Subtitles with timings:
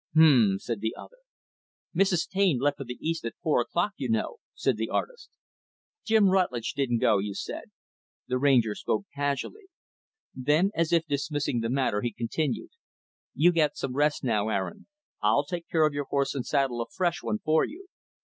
[0.15, 1.19] "Hu m m," said the other.
[1.95, 2.27] "Mrs.
[2.27, 5.29] Taine left for the East at four o'clock, you know," said the artist.
[6.03, 7.65] "Jim Rutlidge didn't go, you said."
[8.27, 9.67] The Ranger spoke casually.
[10.33, 12.71] Then, as if dismissing the matter, he continued,
[13.35, 14.87] "You get some rest now, Aaron.
[15.21, 17.85] I'll take care of your horse and saddle a fresh one for you.